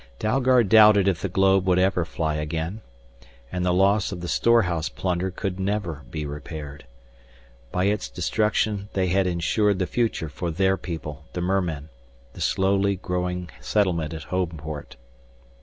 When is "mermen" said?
11.41-11.89